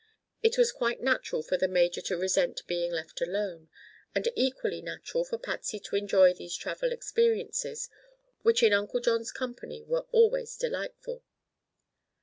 It 0.41 0.57
was 0.57 0.71
quite 0.71 0.99
natural 1.01 1.43
for 1.43 1.57
the 1.57 1.67
major 1.67 2.01
to 2.01 2.17
resent 2.17 2.65
being 2.65 2.91
left 2.91 3.21
alone, 3.21 3.69
and 4.15 4.27
equally 4.35 4.81
natural 4.81 5.23
for 5.23 5.37
Patsy 5.37 5.79
to 5.79 5.95
enjoy 5.95 6.33
these 6.33 6.55
travel 6.55 6.91
experiences, 6.91 7.87
which 8.41 8.63
in 8.63 8.73
Uncle 8.73 8.99
John's 8.99 9.31
company 9.31 9.83
were 9.83 10.07
always 10.11 10.57
delightful. 10.57 11.23